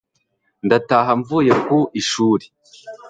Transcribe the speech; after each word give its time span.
ndataha 0.65 1.11
mvuye 1.19 1.53
ku 1.65 1.77
ishuri 2.01 2.45